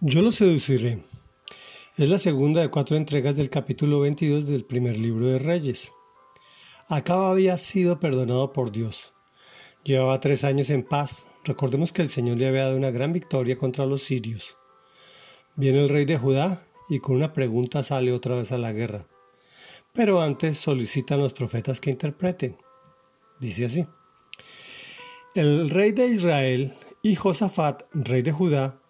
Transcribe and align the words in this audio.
Yo 0.00 0.22
lo 0.22 0.32
seduciré. 0.32 1.04
Es 1.96 2.08
la 2.08 2.18
segunda 2.18 2.60
de 2.62 2.70
cuatro 2.70 2.96
entregas 2.96 3.36
del 3.36 3.50
capítulo 3.50 4.00
22 4.00 4.46
del 4.46 4.64
primer 4.64 4.96
libro 4.96 5.26
de 5.26 5.38
Reyes. 5.38 5.92
Acab 6.88 7.20
había 7.24 7.58
sido 7.58 8.00
perdonado 8.00 8.52
por 8.52 8.72
Dios. 8.72 9.12
Llevaba 9.84 10.20
tres 10.20 10.44
años 10.44 10.70
en 10.70 10.82
paz. 10.82 11.26
Recordemos 11.44 11.92
que 11.92 12.02
el 12.02 12.10
Señor 12.10 12.38
le 12.38 12.48
había 12.48 12.64
dado 12.64 12.76
una 12.76 12.90
gran 12.90 13.12
victoria 13.12 13.58
contra 13.58 13.86
los 13.86 14.02
sirios. 14.02 14.56
Viene 15.56 15.80
el 15.80 15.90
rey 15.90 16.06
de 16.06 16.18
Judá 16.18 16.66
y 16.88 17.00
con 17.00 17.16
una 17.16 17.32
pregunta 17.32 17.82
sale 17.82 18.12
otra 18.12 18.36
vez 18.36 18.50
a 18.52 18.58
la 18.58 18.72
guerra. 18.72 19.06
Pero 19.92 20.22
antes 20.22 20.58
solicitan 20.58 21.20
los 21.20 21.34
profetas 21.34 21.80
que 21.80 21.90
interpreten. 21.90 22.56
Dice 23.40 23.66
así. 23.66 23.86
El 25.34 25.68
rey 25.68 25.92
de 25.92 26.06
Israel 26.06 26.74
y 27.04 27.16
Josafat, 27.16 27.82
rey 27.92 28.22
de 28.22 28.32
Judá, 28.32 28.80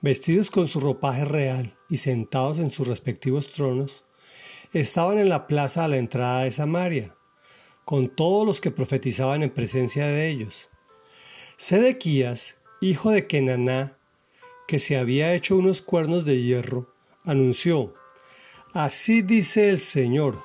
vestidos 0.00 0.52
con 0.52 0.68
su 0.68 0.78
ropaje 0.78 1.24
real 1.24 1.76
y 1.88 1.96
sentados 1.96 2.58
en 2.58 2.70
sus 2.70 2.86
respectivos 2.86 3.50
tronos, 3.50 4.04
estaban 4.72 5.18
en 5.18 5.28
la 5.28 5.48
plaza 5.48 5.84
a 5.84 5.88
la 5.88 5.96
entrada 5.96 6.42
de 6.42 6.52
Samaria, 6.52 7.16
con 7.84 8.08
todos 8.08 8.46
los 8.46 8.60
que 8.60 8.70
profetizaban 8.70 9.42
en 9.42 9.50
presencia 9.50 10.06
de 10.06 10.28
ellos. 10.28 10.68
Sedequías, 11.56 12.58
hijo 12.80 13.10
de 13.10 13.26
Kenaná, 13.26 13.98
que 14.68 14.78
se 14.78 14.96
había 14.96 15.34
hecho 15.34 15.56
unos 15.56 15.82
cuernos 15.82 16.24
de 16.24 16.40
hierro, 16.40 16.94
anunció, 17.24 17.94
Así 18.74 19.22
dice 19.22 19.70
el 19.70 19.80
Señor, 19.80 20.40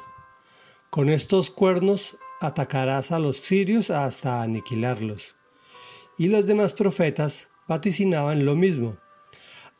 con 0.89 1.07
estos 1.07 1.51
cuernos 1.51 2.17
atacarás 2.39 3.11
a 3.11 3.19
los 3.19 3.37
sirios 3.37 3.91
hasta 3.91 4.41
aniquilarlos. 4.41 5.35
Y 6.21 6.27
los 6.27 6.45
demás 6.45 6.73
profetas 6.73 7.49
vaticinaban 7.67 8.45
lo 8.45 8.55
mismo. 8.55 8.97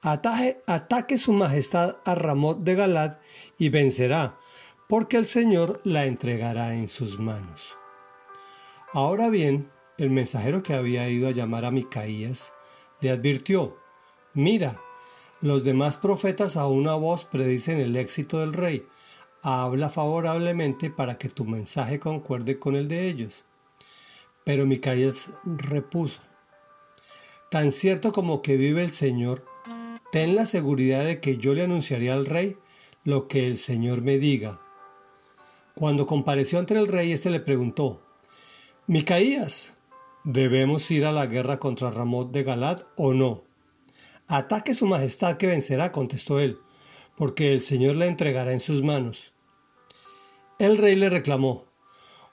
ataque 0.01 1.19
su 1.19 1.33
majestad 1.33 1.98
a 2.03 2.15
Ramot 2.15 2.61
de 2.61 2.73
Galad 2.73 3.17
y 3.59 3.70
vencerá, 3.70 4.39
porque 4.89 5.17
el 5.17 5.27
Señor 5.27 5.81
la 5.83 6.07
entregará 6.07 6.73
en 6.73 6.89
sus 6.89 7.20
manos. 7.20 7.77
Ahora 8.91 9.29
bien, 9.29 9.70
el 9.99 10.09
mensajero 10.09 10.63
que 10.63 10.73
había 10.73 11.07
ido 11.09 11.27
a 11.27 11.31
llamar 11.31 11.63
a 11.63 11.70
Micaías 11.70 12.51
le 13.01 13.11
advirtió, 13.11 13.77
Mira, 14.33 14.81
los 15.41 15.63
demás 15.63 15.95
profetas 15.95 16.57
a 16.57 16.65
una 16.65 16.95
voz 16.95 17.23
predicen 17.23 17.79
el 17.79 17.95
éxito 17.95 18.39
del 18.39 18.53
rey. 18.53 18.87
Habla 19.43 19.91
favorablemente 19.91 20.89
para 20.89 21.20
que 21.20 21.29
tu 21.29 21.45
mensaje 21.45 21.99
concuerde 21.99 22.57
con 22.57 22.76
el 22.76 22.87
de 22.87 23.09
ellos. 23.09 23.43
Pero 24.43 24.65
Micaías 24.65 25.27
repuso, 25.45 26.21
Tan 27.52 27.74
cierto 27.74 28.13
como 28.13 28.41
que 28.41 28.55
vive 28.55 28.82
el 28.82 28.91
Señor, 28.91 29.44
ten 30.13 30.38
la 30.38 30.46
seguridad 30.46 31.04
de 31.04 31.20
que 31.20 31.35
yo 31.35 31.54
le 31.54 31.63
anunciaré 31.63 32.10
al 32.10 32.26
rey 32.26 32.55
lo 33.04 33.27
que 33.27 33.46
el 33.46 33.57
Señor 33.57 34.02
me 34.02 34.20
diga. 34.20 34.62
Cuando 35.76 36.07
compareció 36.07 36.60
ante 36.60 36.76
el 36.76 36.88
rey, 36.88 37.12
éste 37.12 37.29
le 37.29 37.41
preguntó, 37.41 38.02
Micaías, 38.88 39.76
¿debemos 40.24 40.90
ir 40.91 41.04
a 41.04 41.12
la 41.12 41.26
guerra 41.26 41.60
contra 41.60 41.91
Ramot 41.91 42.32
de 42.32 42.44
Galad 42.44 42.84
o 42.96 43.13
no? 43.13 43.44
Ataque 44.29 44.74
su 44.74 44.88
majestad 44.88 45.35
que 45.35 45.48
vencerá, 45.48 45.91
contestó 45.91 46.40
él, 46.40 46.57
porque 47.18 47.52
el 47.52 47.60
Señor 47.60 47.96
la 47.98 48.05
entregará 48.05 48.54
en 48.54 48.62
sus 48.62 48.82
manos. 48.82 49.34
El 50.57 50.77
rey 50.77 50.96
le 50.96 51.10
reclamó, 51.10 51.66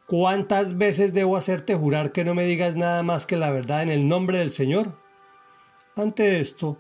¿Cuántas 0.07 0.79
veces 0.79 1.13
debo 1.13 1.37
hacerte 1.37 1.75
jurar 1.75 2.13
que 2.13 2.25
no 2.25 2.37
me 2.37 2.47
digas 2.47 2.77
nada 2.77 3.03
más 3.03 3.27
que 3.27 3.37
la 3.37 3.51
verdad 3.51 3.83
en 3.83 3.91
el 3.91 4.07
nombre 4.07 4.39
del 4.39 4.53
Señor? 4.53 5.08
Ante 5.99 6.39
esto, 6.39 6.79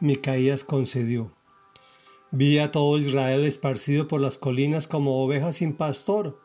Micaías 0.00 0.64
concedió. 0.64 1.30
Vi 2.30 2.58
a 2.58 2.72
todo 2.72 2.96
Israel 2.96 3.44
esparcido 3.44 4.08
por 4.08 4.22
las 4.22 4.38
colinas 4.38 4.88
como 4.88 5.22
ovejas 5.22 5.56
sin 5.56 5.74
pastor. 5.76 6.40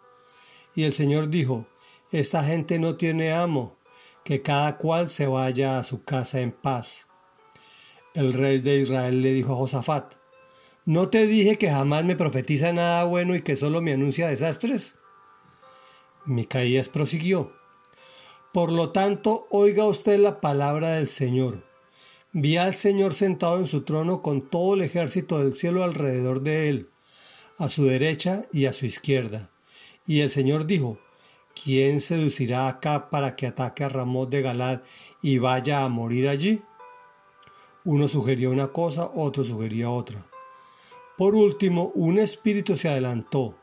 Y 0.75 0.83
el 0.83 0.91
Señor 0.91 1.29
dijo, 1.29 1.67
Esta 2.11 2.43
gente 2.43 2.79
no 2.79 2.97
tiene 2.97 3.31
amo, 3.31 3.77
que 4.25 4.41
cada 4.41 4.77
cual 4.77 5.09
se 5.09 5.25
vaya 5.25 5.79
a 5.79 5.85
su 5.85 6.03
casa 6.03 6.41
en 6.41 6.51
paz. 6.51 7.07
El 8.13 8.33
rey 8.33 8.59
de 8.59 8.79
Israel 8.79 9.21
le 9.21 9.31
dijo 9.31 9.53
a 9.53 9.57
Josafat, 9.57 10.15
¿no 10.83 11.07
te 11.07 11.25
dije 11.25 11.57
que 11.57 11.71
jamás 11.71 12.03
me 12.03 12.17
profetiza 12.17 12.73
nada 12.73 13.05
bueno 13.05 13.35
y 13.35 13.41
que 13.41 13.55
solo 13.55 13.81
me 13.81 13.93
anuncia 13.93 14.27
desastres? 14.27 14.97
Micaías 16.25 16.89
prosiguió, 16.89 17.53
Por 18.51 18.69
lo 18.69 18.89
tanto, 18.89 19.47
oiga 19.49 19.85
usted 19.85 20.19
la 20.19 20.41
palabra 20.41 20.95
del 20.95 21.07
Señor. 21.07 21.70
Vi 22.33 22.55
al 22.55 22.75
Señor 22.75 23.13
sentado 23.13 23.57
en 23.57 23.67
su 23.67 23.81
trono 23.81 24.21
con 24.21 24.49
todo 24.49 24.75
el 24.75 24.81
ejército 24.83 25.39
del 25.39 25.53
cielo 25.53 25.83
alrededor 25.83 26.41
de 26.41 26.69
él, 26.69 26.89
a 27.57 27.67
su 27.67 27.83
derecha 27.83 28.45
y 28.53 28.67
a 28.67 28.73
su 28.73 28.85
izquierda. 28.85 29.49
Y 30.07 30.21
el 30.21 30.29
Señor 30.29 30.65
dijo, 30.65 30.97
¿quién 31.61 31.99
seducirá 31.99 32.69
acá 32.69 33.09
para 33.09 33.35
que 33.35 33.47
ataque 33.47 33.83
a 33.83 33.89
Ramón 33.89 34.29
de 34.29 34.41
Galad 34.41 34.81
y 35.21 35.39
vaya 35.39 35.83
a 35.83 35.89
morir 35.89 36.29
allí? 36.29 36.61
Uno 37.83 38.07
sugería 38.07 38.47
una 38.47 38.69
cosa, 38.69 39.11
otro 39.13 39.43
sugería 39.43 39.89
otra. 39.89 40.25
Por 41.17 41.35
último, 41.35 41.91
un 41.95 42.17
espíritu 42.17 42.77
se 42.77 42.87
adelantó, 42.87 43.55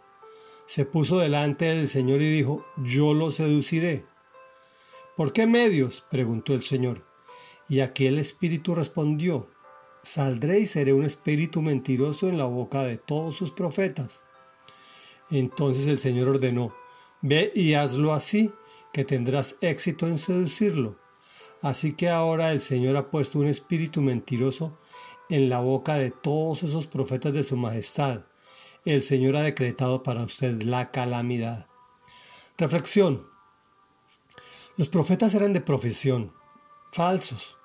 se 0.66 0.84
puso 0.84 1.18
delante 1.18 1.64
del 1.64 1.88
Señor 1.88 2.20
y 2.20 2.30
dijo, 2.30 2.66
yo 2.76 3.14
lo 3.14 3.30
seduciré. 3.30 4.04
¿Por 5.16 5.32
qué 5.32 5.46
medios? 5.46 6.04
preguntó 6.10 6.52
el 6.52 6.62
Señor. 6.62 7.07
Y 7.68 7.80
aquel 7.80 8.18
espíritu 8.18 8.74
respondió, 8.74 9.48
saldré 10.02 10.60
y 10.60 10.66
seré 10.66 10.92
un 10.92 11.04
espíritu 11.04 11.60
mentiroso 11.60 12.28
en 12.28 12.38
la 12.38 12.46
boca 12.46 12.82
de 12.82 12.96
todos 12.96 13.36
sus 13.36 13.50
profetas. 13.50 14.22
Entonces 15.30 15.86
el 15.86 15.98
Señor 15.98 16.28
ordenó, 16.28 16.74
ve 17.20 17.52
y 17.54 17.74
hazlo 17.74 18.14
así, 18.14 18.52
que 18.92 19.04
tendrás 19.04 19.56
éxito 19.60 20.06
en 20.06 20.16
seducirlo. 20.16 20.96
Así 21.60 21.92
que 21.92 22.08
ahora 22.08 22.52
el 22.52 22.62
Señor 22.62 22.96
ha 22.96 23.10
puesto 23.10 23.38
un 23.38 23.48
espíritu 23.48 24.00
mentiroso 24.00 24.78
en 25.28 25.50
la 25.50 25.60
boca 25.60 25.94
de 25.94 26.10
todos 26.10 26.62
esos 26.62 26.86
profetas 26.86 27.32
de 27.32 27.42
su 27.42 27.56
majestad. 27.56 28.24
El 28.84 29.02
Señor 29.02 29.36
ha 29.36 29.42
decretado 29.42 30.02
para 30.02 30.22
usted 30.22 30.62
la 30.62 30.90
calamidad. 30.90 31.66
Reflexión. 32.56 33.26
Los 34.76 34.88
profetas 34.88 35.34
eran 35.34 35.52
de 35.52 35.60
profesión, 35.60 36.32
falsos. 36.88 37.57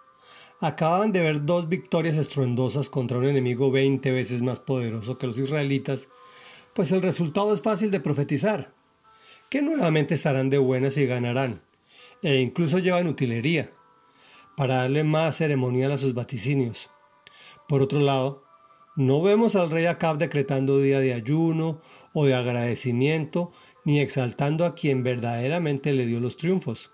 Acababan 0.63 1.11
de 1.11 1.19
ver 1.19 1.43
dos 1.43 1.67
victorias 1.67 2.15
estruendosas 2.15 2.89
contra 2.89 3.17
un 3.17 3.25
enemigo 3.25 3.69
veinte 3.69 4.13
veces 4.13 4.41
más 4.41 4.61
poderoso 4.61 5.17
que 5.17 5.27
los 5.27 5.37
israelitas, 5.37 6.07
pues 6.73 6.93
el 6.93 7.01
resultado 7.01 7.53
es 7.53 7.61
fácil 7.61 7.91
de 7.91 7.99
profetizar, 7.99 8.71
que 9.49 9.61
nuevamente 9.61 10.13
estarán 10.13 10.49
de 10.49 10.59
buenas 10.59 10.95
y 10.95 11.05
ganarán, 11.05 11.63
e 12.21 12.37
incluso 12.37 12.79
llevan 12.79 13.07
utilería 13.07 13.73
para 14.55 14.75
darle 14.75 15.03
más 15.03 15.35
ceremonial 15.35 15.91
a 15.91 15.97
sus 15.97 16.13
vaticinios. 16.13 16.89
Por 17.67 17.81
otro 17.81 17.99
lado, 17.99 18.45
no 18.95 19.21
vemos 19.21 19.57
al 19.57 19.69
rey 19.69 19.87
Acab 19.87 20.17
decretando 20.17 20.79
día 20.79 21.01
de 21.01 21.13
ayuno 21.13 21.81
o 22.13 22.25
de 22.25 22.35
agradecimiento, 22.35 23.51
ni 23.83 23.99
exaltando 23.99 24.63
a 24.63 24.75
quien 24.75 25.03
verdaderamente 25.03 25.91
le 25.91 26.05
dio 26.05 26.21
los 26.21 26.37
triunfos. 26.37 26.93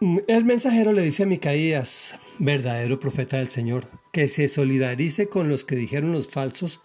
El 0.00 0.46
mensajero 0.46 0.94
le 0.94 1.02
dice 1.02 1.24
a 1.24 1.26
Micaías, 1.26 2.18
verdadero 2.38 2.98
profeta 2.98 3.36
del 3.36 3.48
Señor, 3.48 3.86
que 4.12 4.28
se 4.28 4.48
solidarice 4.48 5.28
con 5.28 5.50
los 5.50 5.66
que 5.66 5.76
dijeron 5.76 6.12
los 6.12 6.28
falsos 6.28 6.80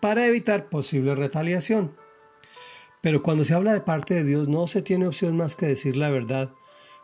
para 0.00 0.26
evitar 0.26 0.68
posible 0.68 1.14
retaliación. 1.14 1.96
Pero 3.02 3.22
cuando 3.22 3.44
se 3.44 3.54
habla 3.54 3.72
de 3.72 3.82
parte 3.82 4.14
de 4.14 4.24
Dios 4.24 4.48
no 4.48 4.66
se 4.66 4.82
tiene 4.82 5.06
opción 5.06 5.36
más 5.36 5.54
que 5.54 5.66
decir 5.66 5.96
la 5.96 6.10
verdad 6.10 6.54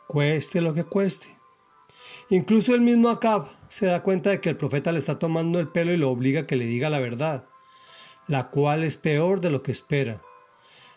cueste 0.08 0.60
lo 0.60 0.74
que 0.74 0.82
cueste. 0.82 1.28
Incluso 2.28 2.74
el 2.74 2.80
mismo 2.80 3.08
Acab 3.08 3.46
se 3.68 3.86
da 3.86 4.02
cuenta 4.02 4.30
de 4.30 4.40
que 4.40 4.48
el 4.48 4.56
profeta 4.56 4.90
le 4.90 4.98
está 4.98 5.20
tomando 5.20 5.60
el 5.60 5.68
pelo 5.68 5.92
y 5.92 5.96
lo 5.96 6.10
obliga 6.10 6.40
a 6.40 6.46
que 6.48 6.56
le 6.56 6.66
diga 6.66 6.90
la 6.90 6.98
verdad, 6.98 7.46
la 8.26 8.50
cual 8.50 8.82
es 8.82 8.96
peor 8.96 9.40
de 9.40 9.50
lo 9.50 9.62
que 9.62 9.70
espera. 9.70 10.22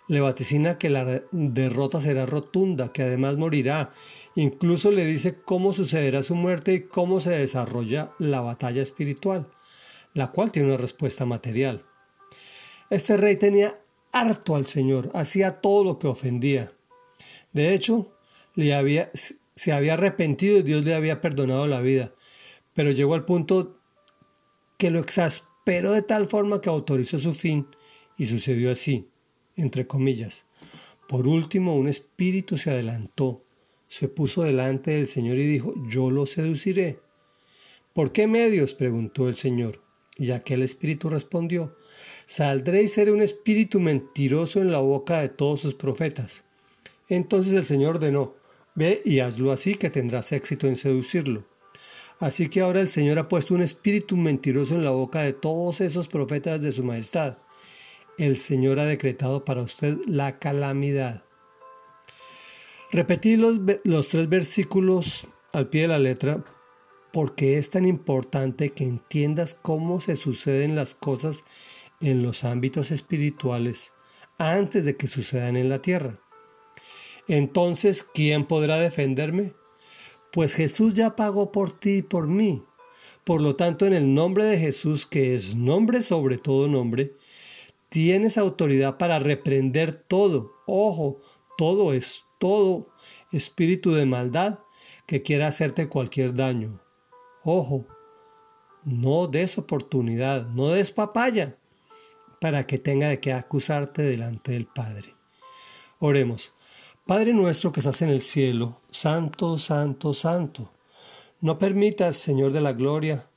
Le 0.08 0.20
vaticina 0.20 0.78
que 0.78 0.90
la 0.90 1.24
derrota 1.32 2.00
será 2.00 2.26
rotunda, 2.26 2.92
que 2.92 3.04
además 3.04 3.38
morirá. 3.38 3.92
Incluso 4.36 4.92
le 4.92 5.06
dice 5.06 5.42
cómo 5.44 5.74
sucederá 5.74 6.22
su 6.22 6.36
muerte 6.36 6.74
y 6.74 6.82
cómo 6.84 7.20
se 7.20 7.32
desarrolla 7.32 8.12
la 8.20 8.42
batalla 8.42 8.84
espiritual, 8.84 9.50
la 10.14 10.32
cual 10.32 10.52
tiene 10.52 10.70
una 10.70 10.78
respuesta 10.78 11.26
material. 11.26 11.84
Este 12.90 13.18
rey 13.18 13.38
tenía 13.38 13.80
harto 14.12 14.56
al 14.56 14.68
Señor, 14.68 15.10
hacía 15.14 15.60
todo 15.60 15.84
lo 15.84 15.98
que 15.98 16.08
ofendía. 16.08 16.72
De 17.52 17.74
hecho, 17.74 18.14
había, 18.74 19.10
se 19.14 19.72
había 19.72 19.94
arrepentido 19.94 20.60
y 20.60 20.64
Dios 20.64 20.86
le 20.86 20.94
había 20.94 21.20
perdonado 21.20 21.68
la 21.68 21.82
vida, 21.82 22.14
pero 22.74 22.92
llegó 22.92 23.16
al 23.16 23.26
punto 23.26 23.80
que 24.78 24.92
lo 24.92 25.00
exasperó 25.00 25.94
de 25.94 26.02
tal 26.02 26.28
forma 26.28 26.62
que 26.62 26.70
autorizó 26.70 27.18
su 27.20 27.34
fin 27.34 27.68
y 28.18 28.28
sucedió 28.28 28.72
así, 28.72 29.10
entre 29.56 29.88
comillas. 29.88 30.46
Por 31.08 31.28
último, 31.28 31.76
un 31.76 31.88
espíritu 31.88 32.58
se 32.58 32.72
adelantó, 32.72 33.44
se 33.88 34.08
puso 34.08 34.44
delante 34.44 34.92
del 34.92 35.08
Señor 35.08 35.38
y 35.38 35.46
dijo, 35.46 35.74
yo 35.88 36.10
lo 36.12 36.26
seduciré. 36.26 37.00
¿Por 37.94 38.12
qué 38.12 38.28
medios? 38.28 38.74
preguntó 38.74 39.30
el 39.30 39.36
Señor. 39.36 39.82
Y 40.18 40.32
aquel 40.32 40.64
espíritu 40.64 41.10
respondió, 41.10 41.76
saldré 42.26 42.84
y 42.84 42.88
seré 42.88 43.12
un 43.12 43.22
espíritu 43.22 43.80
mentiroso 43.80 44.62
en 44.62 44.72
la 44.72 44.80
boca 44.80 45.20
de 45.20 45.30
todos 45.30 45.62
sus 45.62 45.74
profetas. 45.74 46.44
Entonces 47.10 47.54
el 47.54 47.66
Señor 47.66 47.96
ordenó, 47.96 48.36
ve 48.76 49.02
y 49.06 49.20
hazlo 49.20 49.52
así 49.52 49.76
que 49.76 49.90
tendrás 49.90 50.32
éxito 50.32 50.68
en 50.68 50.78
seducirlo. 50.78 51.46
Así 52.20 52.48
que 52.48 52.62
ahora 52.62 52.80
el 52.80 52.88
Señor 52.88 53.20
ha 53.20 53.28
puesto 53.28 53.54
un 53.54 53.62
espíritu 53.62 54.16
mentiroso 54.16 54.76
en 54.76 54.86
la 54.86 54.92
boca 54.92 55.22
de 55.22 55.34
todos 55.34 55.82
esos 55.82 56.08
profetas 56.08 56.62
de 56.62 56.72
su 56.72 56.84
majestad. 56.84 57.38
El 58.18 58.38
Señor 58.38 58.80
ha 58.80 58.86
decretado 58.86 59.44
para 59.44 59.62
usted 59.62 59.98
la 60.08 60.40
calamidad. 60.40 61.26
Repetí 62.92 63.36
los, 63.36 63.60
los 63.84 64.08
tres 64.08 64.30
versículos 64.30 65.28
al 65.52 65.70
pie 65.70 65.84
de 65.84 65.88
la 65.90 66.00
letra 66.00 66.44
porque 67.12 67.58
es 67.58 67.70
tan 67.70 67.86
importante 67.86 68.72
que 68.72 68.84
entiendas 68.84 69.54
cómo 69.54 70.02
se 70.02 70.18
suceden 70.18 70.76
las 70.76 70.96
cosas 70.96 71.44
en 72.02 72.22
los 72.24 72.44
ámbitos 72.44 72.92
espirituales 72.92 73.94
antes 74.38 74.84
de 74.84 74.98
que 74.98 75.08
sucedan 75.08 75.56
en 75.56 75.70
la 75.70 75.82
tierra. 75.82 76.20
Entonces, 77.28 78.04
¿quién 78.04 78.46
podrá 78.46 78.78
defenderme? 78.78 79.54
Pues 80.32 80.56
Jesús 80.56 80.94
ya 80.94 81.16
pagó 81.16 81.52
por 81.52 81.72
ti 81.72 81.98
y 81.98 82.02
por 82.02 82.28
mí. 82.28 82.64
Por 83.24 83.42
lo 83.42 83.56
tanto, 83.56 83.86
en 83.86 83.94
el 83.94 84.14
nombre 84.14 84.44
de 84.44 84.60
Jesús, 84.60 85.06
que 85.06 85.36
es 85.36 85.56
nombre 85.56 86.02
sobre 86.02 86.38
todo 86.38 86.68
nombre, 86.68 87.16
tienes 87.96 88.38
autoridad 88.38 88.98
para 88.98 89.20
reprender 89.20 89.96
todo, 89.96 90.52
ojo, 90.66 91.22
todo 91.58 91.94
es 91.94 92.26
todo 92.40 92.90
espíritu 93.32 93.94
de 93.94 94.06
maldad 94.06 94.60
que 95.06 95.22
quiera 95.22 95.48
hacerte 95.48 95.88
cualquier 95.88 96.34
daño. 96.34 96.82
Ojo, 97.42 97.86
no 98.84 99.28
des 99.28 99.58
oportunidad, 99.58 100.46
no 100.48 100.72
des 100.72 100.92
papaya 100.92 101.56
para 102.42 102.68
que 102.68 102.80
tenga 102.80 103.08
de 103.08 103.22
qué 103.22 103.32
acusarte 103.32 104.02
delante 104.02 104.52
del 104.52 104.66
Padre. 104.66 105.16
Oremos. 106.00 106.52
Padre 107.06 107.32
nuestro 107.32 107.72
que 107.72 107.80
estás 107.80 108.02
en 108.02 108.10
el 108.10 108.20
cielo, 108.20 108.82
santo, 108.92 109.58
santo, 109.58 110.14
santo. 110.14 110.70
No 111.40 111.58
permitas, 111.58 112.18
Señor 112.18 112.52
de 112.52 112.60
la 112.60 112.74
gloria, 112.74 113.30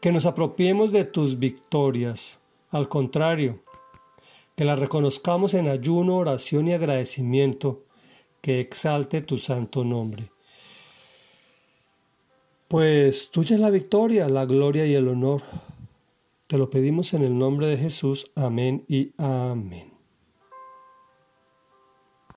que 0.00 0.10
nos 0.10 0.26
apropiemos 0.26 0.90
de 0.90 1.04
tus 1.04 1.38
victorias. 1.38 2.39
Al 2.70 2.88
contrario, 2.88 3.62
que 4.56 4.64
las 4.64 4.78
reconozcamos 4.78 5.54
en 5.54 5.68
ayuno, 5.68 6.18
oración 6.18 6.68
y 6.68 6.74
agradecimiento, 6.74 7.84
que 8.40 8.60
exalte 8.60 9.22
tu 9.22 9.38
santo 9.38 9.84
nombre. 9.84 10.30
Pues 12.68 13.30
tuya 13.30 13.56
es 13.56 13.60
la 13.60 13.70
victoria, 13.70 14.28
la 14.28 14.44
gloria 14.44 14.86
y 14.86 14.94
el 14.94 15.08
honor. 15.08 15.42
Te 16.46 16.58
lo 16.58 16.70
pedimos 16.70 17.14
en 17.14 17.22
el 17.22 17.36
nombre 17.36 17.66
de 17.66 17.76
Jesús. 17.76 18.30
Amén 18.36 18.84
y 18.86 19.12
amén. 19.18 19.89